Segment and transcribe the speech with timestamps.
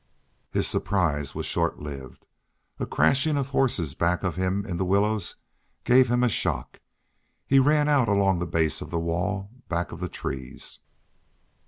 [0.49, 2.25] His surprise was short lived.
[2.79, 5.35] A crashing of horses back of him in the willows
[5.83, 6.79] gave him a shock.
[7.45, 10.79] He ran out along the base of the wall, back of the trees.